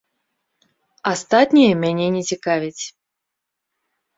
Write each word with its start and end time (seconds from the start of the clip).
Астатняе 1.11 1.69
мяне 1.83 2.07
не 2.17 2.23
цікавіць. 2.33 2.85